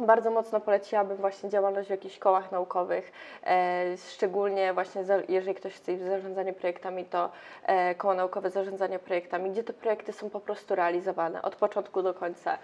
bardzo 0.07 0.31
mocno 0.31 0.61
poleciłabym 0.61 1.17
właśnie 1.17 1.51
działalność 1.51 1.89
w 1.89 1.91
jakichś 1.91 2.19
kołach 2.19 2.53
naukowych, 2.53 3.13
e, 3.47 3.85
szczególnie 3.97 4.75
właśnie 4.75 5.05
jeżeli 5.29 5.55
ktoś 5.55 5.75
chce 5.75 5.93
iść 5.93 6.03
w 6.03 6.09
zarządzanie 6.09 6.53
projektami, 6.53 7.05
to 7.05 7.31
e, 7.67 7.95
koło 7.95 8.15
naukowe 8.15 8.51
zarządzanie 8.51 8.99
projektami, 8.99 9.51
gdzie 9.51 9.65
te 9.65 9.73
projekty 9.73 10.13
są 10.13 10.31
po 10.31 10.41
prostu 10.41 10.75
realizowane 10.75 11.43
od 11.43 11.57
początku 11.57 12.03
do 12.03 12.15
końca. 12.15 12.59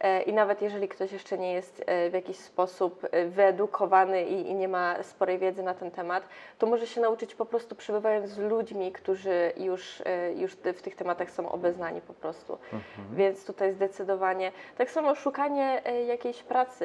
E, 0.00 0.22
I 0.22 0.32
nawet 0.32 0.62
jeżeli 0.62 0.88
ktoś 0.88 1.12
jeszcze 1.12 1.38
nie 1.38 1.52
jest 1.52 1.84
w 2.10 2.12
jakiś 2.12 2.36
sposób 2.36 3.06
wyedukowany 3.28 4.22
i, 4.24 4.50
i, 4.50 4.54
nie 4.54 4.68
ma 4.68 5.02
sporej 5.02 5.38
wiedzy 5.38 5.62
na 5.62 5.74
ten 5.74 5.90
temat, 5.90 6.24
to 6.58 6.66
może 6.66 6.86
się 6.86 7.00
nauczyć 7.00 7.34
po 7.34 7.46
prostu 7.46 7.74
przebywając 7.74 8.30
z 8.30 8.38
ludźmi, 8.38 8.92
którzy 8.92 9.52
już, 9.56 10.02
już 10.36 10.52
w 10.52 10.82
tych 10.82 10.96
tematach 10.96 11.30
są 11.30 11.52
obeznani 11.52 12.00
po 12.00 12.14
prostu. 12.14 12.58
Mhm. 12.72 12.82
Więc 13.16 13.46
tutaj 13.46 13.72
zdecydowanie 13.72 14.52
tak 14.78 14.90
samo 14.90 15.14
szukanie 15.14 15.82
jakiejś 16.06 16.42
pracy. 16.42 16.81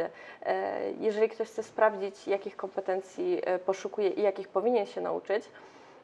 Jeżeli 0.99 1.29
ktoś 1.29 1.47
chce 1.47 1.63
sprawdzić, 1.63 2.27
jakich 2.27 2.55
kompetencji 2.55 3.41
poszukuje 3.65 4.09
i 4.09 4.21
jakich 4.21 4.47
powinien 4.47 4.85
się 4.85 5.01
nauczyć, 5.01 5.49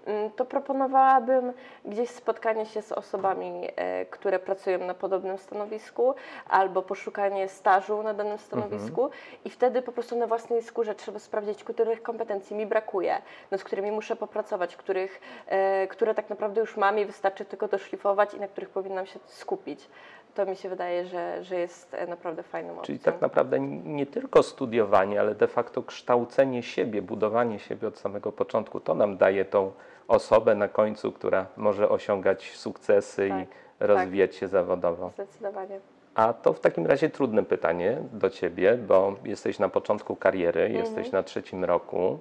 Mm, 0.08 0.32
to 0.32 0.46
proponowałabym 0.46 1.54
gdzieś 1.86 2.10
spotkanie 2.10 2.66
się 2.66 2.82
z 2.82 2.92
osobami, 2.92 3.68
e, 3.76 4.06
które 4.06 4.40
pracują 4.40 4.80
na 4.80 4.94
podobnym 4.94 5.38
stanowisku, 5.38 6.16
albo 6.50 6.82
poszukanie 6.82 7.50
stażu 7.50 8.04
na 8.04 8.14
danym 8.14 8.38
stanowisku 8.38 9.04
mhm. 9.04 9.22
i 9.46 9.50
wtedy 9.50 9.82
po 9.82 9.92
prostu 9.92 10.16
na 10.16 10.28
własnej 10.28 10.62
skórze 10.62 10.96
trzeba 10.96 11.20
sprawdzić, 11.20 11.64
których 11.64 12.02
kompetencji 12.04 12.56
mi 12.56 12.66
brakuje, 12.66 13.22
nad 13.52 13.64
którymi 13.64 13.92
muszę 13.92 14.16
popracować, 14.16 14.76
których, 14.76 15.22
e, 15.48 15.88
które 15.88 16.16
tak 16.16 16.30
naprawdę 16.30 16.62
już 16.62 16.78
mam 16.78 17.00
i 17.00 17.06
wystarczy 17.06 17.46
tylko 17.46 17.68
doszlifować 17.68 18.34
i 18.34 18.40
na 18.40 18.48
których 18.48 18.70
powinnam 18.70 19.06
się 19.06 19.20
skupić 19.26 19.90
to 20.34 20.46
mi 20.46 20.56
się 20.56 20.70
wydaje, 20.70 21.06
że, 21.06 21.44
że 21.44 21.60
jest 21.60 21.94
e, 21.94 22.08
naprawdę 22.08 22.44
fajną 22.44 22.70
opcją. 22.70 22.86
Czyli 22.86 23.00
tak 23.00 23.22
naprawdę 23.22 23.60
nie 23.60 24.06
tylko 24.06 24.44
studiowanie, 24.44 25.20
ale 25.20 25.36
de 25.36 25.48
facto 25.48 25.84
kształcenie 25.84 26.64
siebie, 26.64 27.02
budowanie 27.02 27.60
siebie 27.60 27.88
od 27.88 27.98
samego 27.98 28.32
początku, 28.32 28.80
to 28.80 28.96
nam 28.96 29.18
daje 29.18 29.46
tą 29.46 29.72
osobę 30.08 30.56
na 30.56 30.68
końcu, 30.68 31.12
która 31.12 31.46
może 31.58 31.90
osiągać 31.90 32.52
sukcesy 32.56 33.30
tak, 33.30 33.40
i 33.40 33.46
rozwijać 33.80 34.32
tak. 34.32 34.40
się 34.40 34.48
zawodowo. 34.48 35.10
Zdecydowanie. 35.10 35.80
A 36.16 36.34
to 36.34 36.54
w 36.54 36.60
takim 36.60 36.86
razie 36.86 37.10
trudne 37.10 37.44
pytanie 37.44 37.98
do 38.14 38.30
Ciebie, 38.30 38.78
bo 38.78 39.16
jesteś 39.24 39.60
na 39.60 39.70
początku 39.70 40.16
kariery, 40.16 40.62
mhm. 40.62 40.80
jesteś 40.80 41.12
na 41.12 41.24
trzecim 41.24 41.66
roku. 41.66 42.20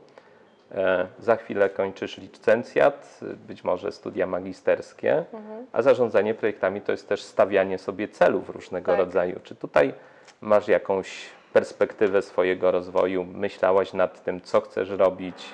E, 0.75 1.07
za 1.19 1.37
chwilę 1.37 1.71
kończysz 1.71 2.19
licencjat, 2.19 3.21
być 3.49 3.65
może 3.65 3.93
studia 3.93 4.27
magisterskie, 4.27 5.25
mhm. 5.33 5.67
a 5.73 5.83
zarządzanie 5.83 6.35
projektami 6.35 6.81
to 6.81 6.93
jest 6.93 7.09
też 7.09 7.23
stawianie 7.23 7.79
sobie 7.79 8.09
celów 8.09 8.51
różnego 8.51 8.93
tak. 8.93 8.99
rodzaju. 8.99 9.41
Czy 9.43 9.55
tutaj 9.55 9.95
masz 10.41 10.69
jakąś 10.69 11.27
perspektywę 11.53 12.23
swojego 12.23 12.71
rozwoju? 12.71 13.25
Myślałaś 13.25 13.93
nad 13.93 14.25
tym, 14.25 14.41
co 14.41 14.61
chcesz 14.61 14.91
robić, 14.91 15.45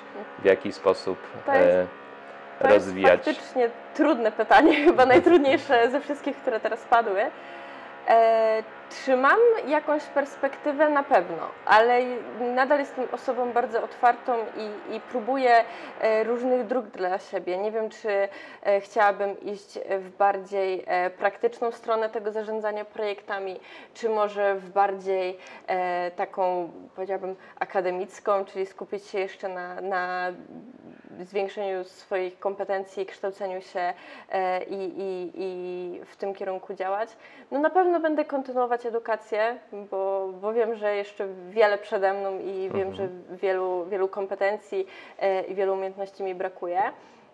w 0.41 0.45
jaki 0.45 0.71
sposób 0.71 1.17
to 1.45 1.53
jest, 1.53 1.67
e, 1.67 1.87
to 2.61 2.67
rozwijać? 2.67 3.23
To 3.23 3.29
jest 3.29 3.39
faktycznie 3.41 3.69
trudne 3.95 4.31
pytanie, 4.31 4.75
chyba 4.85 5.05
najtrudniejsze 5.05 5.91
ze 5.91 5.99
wszystkich, 5.99 6.37
które 6.37 6.59
teraz 6.59 6.85
padły. 6.89 7.21
E, 8.07 8.63
czy 8.89 9.17
mam 9.17 9.39
jakąś 9.67 10.03
perspektywę? 10.03 10.89
Na 10.89 11.03
pewno, 11.03 11.49
ale 11.65 12.01
nadal 12.39 12.79
jestem 12.79 13.07
osobą 13.11 13.51
bardzo 13.51 13.83
otwartą 13.83 14.37
i, 14.57 14.95
i 14.95 14.99
próbuję 15.11 15.63
e, 16.01 16.23
różnych 16.23 16.67
dróg 16.67 16.85
dla 16.85 17.19
siebie. 17.19 17.57
Nie 17.57 17.71
wiem, 17.71 17.89
czy 17.89 18.09
e, 18.63 18.81
chciałabym 18.81 19.41
iść 19.41 19.79
w 19.99 20.09
bardziej 20.17 20.83
e, 20.87 21.09
praktyczną 21.09 21.71
stronę 21.71 22.09
tego 22.09 22.31
zarządzania 22.31 22.85
projektami, 22.85 23.59
czy 23.93 24.09
może 24.09 24.55
w 24.55 24.69
bardziej 24.69 25.37
taką, 26.15 26.71
powiedziałabym, 26.95 27.35
akademicką, 27.59 28.45
czyli 28.45 28.65
skupić 28.65 29.05
się 29.05 29.19
jeszcze 29.19 29.49
na, 29.49 29.81
na 29.81 30.31
zwiększeniu 31.19 31.83
swoich 31.83 32.39
kompetencji, 32.39 33.05
kształceniu 33.05 33.61
się 33.61 33.93
i, 34.69 34.91
i, 34.97 35.31
i 35.35 36.05
w 36.05 36.15
tym 36.15 36.33
kierunku 36.33 36.73
działać. 36.73 37.09
No 37.51 37.59
na 37.59 37.69
pewno 37.69 37.99
będę 37.99 38.25
kontynuować 38.25 38.85
edukację, 38.85 39.57
bo, 39.91 40.29
bo 40.41 40.53
wiem, 40.53 40.75
że 40.75 40.95
jeszcze 40.95 41.27
wiele 41.49 41.77
przede 41.77 42.13
mną 42.13 42.39
i 42.39 42.69
wiem, 42.73 42.87
mhm. 42.87 42.95
że 42.95 43.07
wielu, 43.37 43.85
wielu 43.85 44.07
kompetencji 44.07 44.87
e, 45.19 45.41
i 45.41 45.55
wielu 45.55 45.73
umiejętności 45.73 46.23
mi 46.23 46.35
brakuje. 46.35 46.81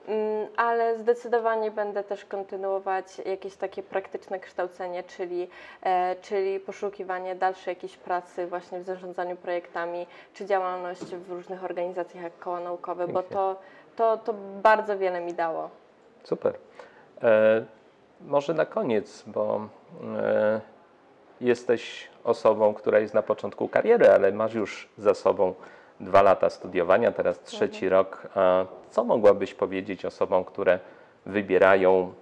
Mm, 0.08 0.48
ale 0.58 0.98
zdecydowanie 0.98 1.72
będę 1.72 2.04
też 2.04 2.26
kontynuować 2.26 3.06
jakieś 3.26 3.56
takie 3.56 3.84
praktyczne 3.84 4.40
kształcenie, 4.40 5.04
czyli, 5.04 5.48
e, 5.84 6.16
czyli 6.22 6.60
poszukiwanie 6.60 7.36
dalszej 7.36 7.72
jakiejś 7.72 7.98
pracy 7.98 8.48
właśnie 8.48 8.80
w 8.80 8.84
zarządzaniu 8.84 9.36
projektami, 9.36 10.08
czy 10.34 10.46
działalność 10.46 11.02
w 11.02 11.32
różnych 11.32 11.64
organizacjach 11.64 12.24
jak 12.24 12.40
koła 12.40 12.60
naukowe, 12.60 13.08
bo 13.08 13.24
to, 13.24 13.60
to, 13.96 14.18
to 14.18 14.34
bardzo 14.64 14.98
wiele 14.98 15.22
mi 15.22 15.34
dało. 15.34 15.70
Super. 16.24 16.54
E, 17.24 17.66
może 18.22 18.54
na 18.54 18.66
koniec, 18.66 19.24
bo 19.28 19.68
e, 20.18 20.62
jesteś 21.42 22.10
osobą, 22.24 22.74
która 22.74 23.00
jest 23.00 23.14
na 23.14 23.22
początku 23.22 23.68
kariery, 23.68 24.10
ale 24.12 24.32
masz 24.32 24.54
już 24.54 24.90
za 24.98 25.14
sobą 25.14 25.54
dwa 26.00 26.22
lata 26.22 26.50
studiowania, 26.50 27.12
teraz 27.12 27.40
trzeci 27.40 27.86
mhm. 27.86 27.92
rok. 27.92 28.28
Co 28.90 29.04
mogłabyś 29.04 29.54
powiedzieć 29.54 30.06
osobom, 30.06 30.46
które 30.46 30.80
wybierają, 31.26 32.14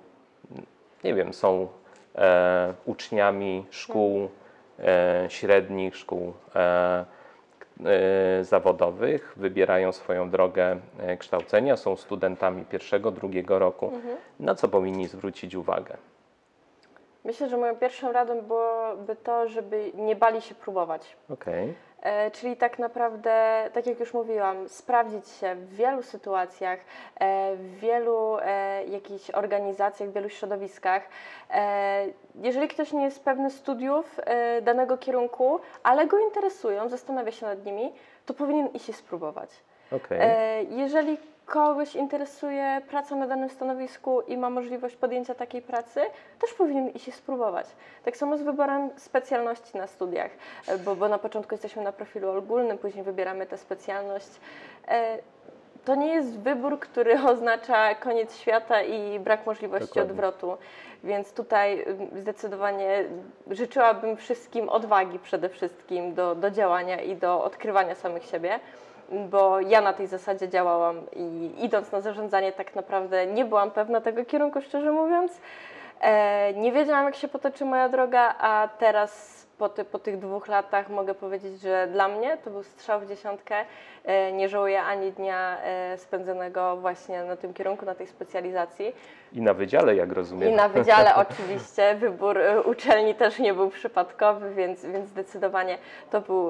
nie 1.03 1.13
wiem, 1.13 1.33
są 1.33 1.67
e, 2.15 2.73
uczniami 2.85 3.65
szkół 3.71 4.29
e, 4.79 5.25
średnich, 5.29 5.95
szkół 5.95 6.33
e, 6.55 7.05
e 7.85 8.43
zawodowych, 8.43 9.33
wybierają 9.37 9.91
swoją 9.91 10.29
drogę 10.29 10.77
e, 10.99 11.17
kształcenia, 11.17 11.77
są 11.77 11.95
studentami 11.95 12.65
pierwszego, 12.65 13.11
drugiego 13.11 13.59
roku. 13.59 13.85
Mhm. 13.85 14.17
Na 14.39 14.55
co 14.55 14.67
powinni 14.67 15.07
zwrócić 15.07 15.55
uwagę? 15.55 15.97
Myślę, 17.25 17.49
że 17.49 17.57
moją 17.57 17.75
pierwszą 17.75 18.11
radą 18.11 18.41
byłoby 18.41 19.15
to, 19.15 19.47
żeby 19.47 19.91
nie 19.95 20.15
bali 20.15 20.41
się 20.41 20.55
próbować. 20.55 21.15
Okay. 21.29 21.73
E, 22.01 22.31
czyli 22.31 22.57
tak 22.57 22.79
naprawdę, 22.79 23.69
tak 23.73 23.87
jak 23.87 23.99
już 23.99 24.13
mówiłam, 24.13 24.69
sprawdzić 24.69 25.27
się 25.27 25.55
w 25.55 25.75
wielu 25.75 26.01
sytuacjach, 26.01 26.79
e, 27.19 27.55
w 27.55 27.79
wielu 27.79 28.37
e, 28.41 28.85
jakichś 28.85 29.29
organizacjach, 29.29 30.09
w 30.09 30.13
wielu 30.13 30.29
środowiskach. 30.29 31.03
E, 31.49 32.05
jeżeli 32.35 32.67
ktoś 32.67 32.91
nie 32.91 33.03
jest 33.03 33.23
pewny 33.23 33.51
studiów 33.51 34.19
e, 34.19 34.61
danego 34.61 34.97
kierunku, 34.97 35.59
ale 35.83 36.07
go 36.07 36.19
interesują, 36.19 36.89
zastanawia 36.89 37.31
się 37.31 37.45
nad 37.45 37.65
nimi, 37.65 37.93
to 38.25 38.33
powinien 38.33 38.67
iść 38.67 38.89
i 38.89 38.93
spróbować. 38.93 39.49
Okay. 39.91 40.21
E, 40.21 40.63
jeżeli 40.63 41.17
kogoś 41.45 41.95
interesuje 41.95 42.81
praca 42.89 43.15
na 43.15 43.27
danym 43.27 43.49
stanowisku 43.49 44.21
i 44.21 44.37
ma 44.37 44.49
możliwość 44.49 44.95
podjęcia 44.95 45.35
takiej 45.35 45.61
pracy, 45.61 46.01
też 46.41 46.53
powinien 46.53 46.89
iść 46.89 47.07
i 47.07 47.11
spróbować. 47.11 47.67
Tak 48.05 48.17
samo 48.17 48.37
z 48.37 48.41
wyborem 48.41 48.89
specjalności 48.95 49.77
na 49.77 49.87
studiach, 49.87 50.31
e, 50.67 50.77
bo, 50.77 50.95
bo 50.95 51.07
na 51.07 51.17
początku 51.17 51.53
jesteśmy 51.53 51.83
na 51.83 51.91
profilu 51.91 52.29
ogólnym, 52.29 52.77
później 52.77 53.03
wybieramy 53.03 53.45
tę 53.45 53.57
specjalność. 53.57 54.29
E, 54.87 55.17
to 55.85 55.95
nie 55.95 56.07
jest 56.07 56.39
wybór, 56.39 56.79
który 56.79 57.21
oznacza 57.31 57.95
koniec 57.95 58.37
świata 58.37 58.81
i 58.81 59.19
brak 59.19 59.45
możliwości 59.45 59.87
Dokładnie. 59.87 60.11
odwrotu. 60.11 60.57
Więc 61.03 61.33
tutaj 61.33 61.85
zdecydowanie 62.15 63.05
życzyłabym 63.51 64.17
wszystkim 64.17 64.69
odwagi 64.69 65.19
przede 65.19 65.49
wszystkim 65.49 66.13
do, 66.13 66.35
do 66.35 66.51
działania 66.51 67.01
i 67.01 67.15
do 67.15 67.43
odkrywania 67.43 67.95
samych 67.95 68.25
siebie 68.25 68.59
bo 69.13 69.59
ja 69.59 69.81
na 69.81 69.93
tej 69.93 70.07
zasadzie 70.07 70.49
działałam 70.49 71.01
i 71.15 71.51
idąc 71.59 71.91
na 71.91 72.01
zarządzanie 72.01 72.51
tak 72.51 72.75
naprawdę 72.75 73.25
nie 73.25 73.45
byłam 73.45 73.71
pewna 73.71 74.01
tego 74.01 74.25
kierunku, 74.25 74.61
szczerze 74.61 74.91
mówiąc. 74.91 75.41
E, 76.01 76.53
nie 76.53 76.71
wiedziałam, 76.71 77.05
jak 77.05 77.15
się 77.15 77.27
potoczy 77.27 77.65
moja 77.65 77.89
droga, 77.89 78.35
a 78.39 78.69
teraz 78.79 79.43
po, 79.57 79.69
ty, 79.69 79.85
po 79.85 79.99
tych 79.99 80.19
dwóch 80.19 80.47
latach 80.47 80.89
mogę 80.89 81.13
powiedzieć, 81.13 81.61
że 81.61 81.87
dla 81.91 82.07
mnie 82.07 82.37
to 82.37 82.49
był 82.49 82.63
strzał 82.63 82.99
w 82.99 83.07
dziesiątkę. 83.07 83.55
E, 84.05 84.31
nie 84.31 84.49
żałuję 84.49 84.81
ani 84.81 85.11
dnia 85.11 85.57
e, 85.63 85.97
spędzonego 85.97 86.77
właśnie 86.77 87.23
na 87.23 87.35
tym 87.35 87.53
kierunku, 87.53 87.85
na 87.85 87.95
tej 87.95 88.07
specjalizacji. 88.07 88.95
I 89.33 89.41
na 89.41 89.53
wydziale, 89.53 89.95
jak 89.95 90.11
rozumiem. 90.11 90.49
I 90.49 90.55
na 90.55 90.69
wydziale 90.69 91.15
oczywiście. 91.27 91.95
Wybór 91.95 92.39
uczelni 92.65 93.15
też 93.15 93.39
nie 93.39 93.53
był 93.53 93.69
przypadkowy, 93.69 94.53
więc, 94.53 94.85
więc 94.85 95.09
zdecydowanie 95.09 95.77
to 96.11 96.21
był, 96.21 96.49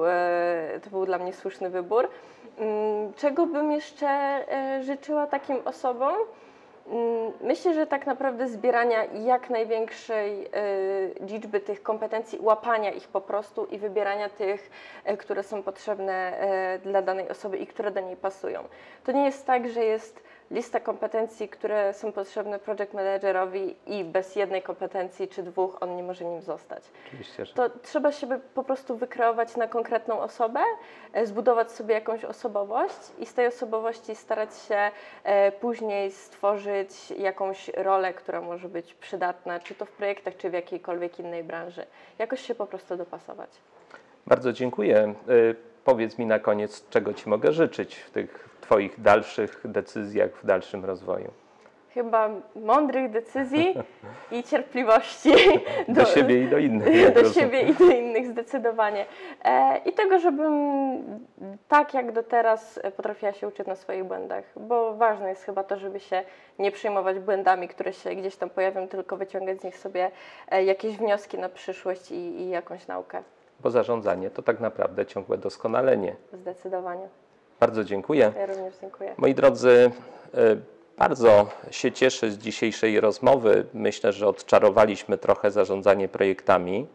to 0.84 0.90
był 0.90 1.06
dla 1.06 1.18
mnie 1.18 1.32
słuszny 1.32 1.70
wybór. 1.70 2.08
Mm, 2.58 3.12
czego 3.14 3.46
bym 3.46 3.72
jeszcze 3.72 4.44
życzyła 4.80 5.26
takim 5.26 5.56
osobom? 5.64 6.14
Mm, 6.86 7.32
myślę, 7.40 7.74
że 7.74 7.86
tak 7.86 8.06
naprawdę 8.06 8.48
zbierania 8.48 9.04
jak 9.04 9.50
największej 9.50 10.46
y, 10.46 10.50
liczby 11.20 11.60
tych 11.60 11.82
kompetencji, 11.82 12.38
łapania 12.42 12.90
ich 12.90 13.08
po 13.08 13.20
prostu 13.20 13.64
i 13.64 13.78
wybierania 13.78 14.28
tych, 14.28 14.70
y, 15.10 15.16
które 15.16 15.42
są 15.42 15.62
potrzebne 15.62 16.38
dla 16.82 17.02
danej 17.02 17.28
osoby 17.28 17.58
i 17.58 17.66
które 17.66 17.90
do 17.90 18.00
niej 18.00 18.16
pasują. 18.16 18.64
To 19.04 19.12
nie 19.12 19.24
jest 19.24 19.46
tak, 19.46 19.68
że 19.68 19.84
jest 19.84 20.22
lista 20.50 20.80
kompetencji, 20.80 21.48
które 21.48 21.94
są 21.94 22.12
potrzebne 22.12 22.58
project 22.58 22.94
managerowi 22.94 23.76
i 23.86 24.04
bez 24.04 24.36
jednej 24.36 24.62
kompetencji 24.62 25.28
czy 25.28 25.42
dwóch 25.42 25.82
on 25.82 25.96
nie 25.96 26.02
może 26.02 26.24
nim 26.24 26.42
zostać. 26.42 26.82
Oczywiście, 27.06 27.46
że... 27.46 27.54
To 27.54 27.70
trzeba 27.82 28.12
się 28.12 28.40
po 28.54 28.64
prostu 28.64 28.96
wykreować 28.96 29.56
na 29.56 29.68
konkretną 29.68 30.20
osobę, 30.20 30.60
e, 31.12 31.26
zbudować 31.26 31.72
sobie 31.72 31.94
jakąś 31.94 32.24
osobowość 32.24 32.98
i 33.18 33.26
z 33.26 33.34
tej 33.34 33.46
osobowości 33.46 34.14
starać 34.14 34.58
się 34.68 34.90
e, 35.24 35.52
później 35.52 36.10
stworzyć 36.10 37.10
jakąś 37.10 37.68
rolę, 37.68 38.14
która 38.14 38.40
może 38.40 38.68
być 38.68 38.94
przydatna, 38.94 39.60
czy 39.60 39.74
to 39.74 39.84
w 39.84 39.90
projektach, 39.90 40.36
czy 40.36 40.50
w 40.50 40.52
jakiejkolwiek 40.52 41.18
innej 41.18 41.44
branży. 41.44 41.86
Jakoś 42.18 42.40
się 42.40 42.54
po 42.54 42.66
prostu 42.66 42.96
dopasować. 42.96 43.50
Bardzo 44.26 44.52
dziękuję. 44.52 45.14
E, 45.84 45.90
powiedz 45.94 46.18
mi 46.18 46.26
na 46.26 46.38
koniec, 46.38 46.88
czego 46.90 47.14
Ci 47.14 47.28
mogę 47.28 47.52
życzyć 47.52 47.96
w 47.96 48.10
tych 48.10 48.48
Twoich 48.60 49.00
dalszych 49.00 49.60
decyzjach, 49.64 50.30
w 50.42 50.46
dalszym 50.46 50.84
rozwoju? 50.84 51.30
Chyba 51.90 52.30
mądrych 52.56 53.10
decyzji 53.10 53.74
i 54.30 54.42
cierpliwości. 54.42 55.32
Do, 55.88 55.94
do 55.94 56.04
siebie 56.04 56.44
i 56.44 56.48
do 56.48 56.58
innych. 56.58 57.14
Do 57.22 57.32
siebie 57.32 57.62
i 57.62 57.74
do 57.74 57.84
innych 57.84 58.26
zdecydowanie. 58.26 59.06
E, 59.44 59.78
I 59.84 59.92
tego, 59.92 60.18
żebym 60.18 60.52
tak 61.68 61.94
jak 61.94 62.12
do 62.12 62.22
teraz 62.22 62.80
potrafiła 62.96 63.32
się 63.32 63.48
uczyć 63.48 63.66
na 63.66 63.76
swoich 63.76 64.04
błędach, 64.04 64.44
bo 64.56 64.94
ważne 64.94 65.28
jest 65.28 65.44
chyba 65.44 65.64
to, 65.64 65.76
żeby 65.78 66.00
się 66.00 66.22
nie 66.58 66.72
przejmować 66.72 67.18
błędami, 67.18 67.68
które 67.68 67.92
się 67.92 68.14
gdzieś 68.14 68.36
tam 68.36 68.50
pojawią, 68.50 68.88
tylko 68.88 69.16
wyciągać 69.16 69.60
z 69.60 69.64
nich 69.64 69.78
sobie 69.78 70.10
e, 70.50 70.64
jakieś 70.64 70.96
wnioski 70.96 71.38
na 71.38 71.48
przyszłość 71.48 72.10
i, 72.10 72.14
i 72.14 72.48
jakąś 72.48 72.86
naukę. 72.86 73.22
Bo 73.60 73.70
zarządzanie 73.70 74.30
to 74.30 74.42
tak 74.42 74.60
naprawdę 74.60 75.06
ciągłe 75.06 75.38
doskonalenie. 75.38 76.16
Zdecydowanie. 76.32 77.08
Bardzo 77.60 77.84
dziękuję. 77.84 78.32
Ja 78.36 78.46
również 78.46 78.74
dziękuję. 78.80 79.14
Moi 79.16 79.34
drodzy, 79.34 79.90
e, 80.34 80.56
bardzo 80.98 81.46
się 81.70 81.92
cieszę 81.92 82.30
z 82.30 82.38
dzisiejszej 82.38 83.00
rozmowy. 83.00 83.66
Myślę, 83.74 84.12
że 84.12 84.28
odczarowaliśmy 84.28 85.18
trochę 85.18 85.50
zarządzanie 85.50 86.08
projektami. 86.08 86.86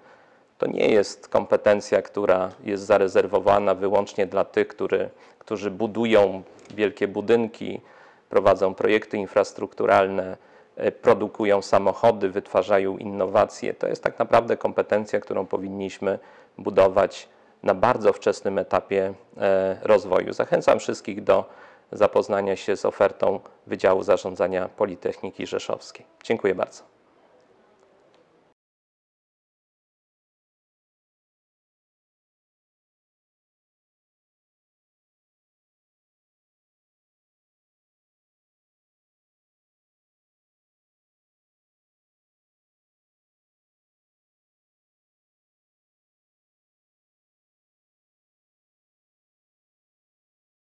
To 0.57 0.67
nie 0.67 0.87
jest 0.89 1.27
kompetencja, 1.27 2.01
która 2.01 2.51
jest 2.63 2.83
zarezerwowana 2.83 3.75
wyłącznie 3.75 4.27
dla 4.27 4.45
tych, 4.45 4.67
który, 4.67 5.09
którzy 5.39 5.71
budują 5.71 6.43
wielkie 6.75 7.07
budynki, 7.07 7.81
prowadzą 8.29 8.73
projekty 8.73 9.17
infrastrukturalne, 9.17 10.37
e, 10.75 10.91
produkują 10.91 11.61
samochody, 11.61 12.29
wytwarzają 12.29 12.97
innowacje. 12.97 13.73
To 13.73 13.87
jest 13.87 14.03
tak 14.03 14.19
naprawdę 14.19 14.57
kompetencja, 14.57 15.19
którą 15.19 15.45
powinniśmy 15.45 16.19
budować 16.59 17.29
na 17.63 17.73
bardzo 17.73 18.13
wczesnym 18.13 18.57
etapie 18.57 19.13
e, 19.37 19.77
rozwoju. 19.81 20.33
Zachęcam 20.33 20.79
wszystkich 20.79 21.23
do 21.23 21.49
zapoznania 21.91 22.55
się 22.55 22.75
z 22.77 22.85
ofertą 22.85 23.39
Wydziału 23.67 24.03
Zarządzania 24.03 24.69
Politechniki 24.69 25.47
Rzeszowskiej. 25.47 26.05
Dziękuję 26.23 26.55
bardzo. 26.55 26.98